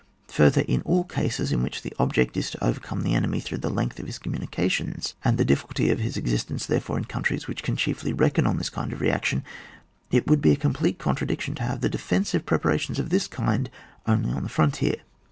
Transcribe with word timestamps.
Further, 0.29 0.61
in 0.61 0.81
all 0.81 1.03
cases 1.03 1.51
in 1.51 1.61
which 1.61 1.83
the 1.83 1.93
object 1.99 2.35
is 2.35 2.49
to 2.49 2.63
overcome 2.65 3.03
the 3.03 3.13
enemy 3.13 3.39
through 3.39 3.59
the 3.59 3.69
length 3.69 3.99
of 3.99 4.07
his 4.07 4.17
communica 4.17 4.67
tions, 4.71 5.13
and 5.23 5.37
the 5.37 5.45
difficulty 5.45 5.91
of 5.91 5.99
his 5.99 6.17
existence 6.17 6.65
therefore 6.65 6.97
in 6.97 7.05
countries 7.05 7.47
which 7.47 7.61
can 7.61 7.75
chiefly 7.75 8.11
reckon 8.11 8.47
on 8.47 8.57
this 8.57 8.71
kind 8.71 8.93
of 8.93 8.99
reaction, 8.99 9.43
it 10.09 10.25
would 10.25 10.41
be 10.41 10.53
a 10.53 10.55
complete 10.55 10.97
contradiction 10.97 11.53
to 11.53 11.61
have 11.61 11.81
the 11.81 11.87
defensive 11.87 12.47
preparations 12.47 12.97
of 12.97 13.11
this 13.11 13.27
kind 13.27 13.69
only 14.07 14.31
on 14.33 14.41
the 14.41 14.49
frontier. 14.49 14.95